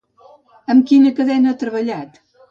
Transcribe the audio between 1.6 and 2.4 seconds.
treballat?